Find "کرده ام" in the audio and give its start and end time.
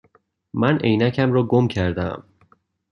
1.67-2.23